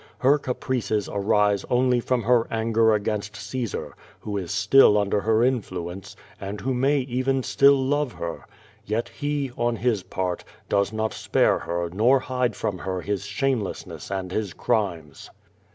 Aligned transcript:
Her 0.17 0.39
caprices 0.39 1.07
arise 1.07 1.63
only 1.69 1.99
from 1.99 2.23
her 2.23 2.47
anger 2.49 2.91
against 2.95 3.35
Caesar, 3.35 3.93
who 4.21 4.35
is 4.35 4.51
still 4.51 4.97
under 4.97 5.21
her 5.21 5.43
influence, 5.43 6.15
and 6.39 6.59
who 6.59 6.73
may 6.73 7.01
even 7.01 7.43
still 7.43 7.75
love 7.75 8.13
her. 8.13 8.47
Yet 8.83 9.09
he, 9.09 9.51
on 9.55 9.75
his 9.75 10.01
part, 10.01 10.43
does 10.69 10.91
not 10.91 11.13
spare 11.13 11.59
her 11.59 11.91
nor 11.93 12.19
hide 12.21 12.55
from 12.55 12.79
her 12.79 13.01
his 13.01 13.27
shamclessness 13.27 14.09
and 14.09 14.31
his 14.31 14.53
crimes. 14.55 15.29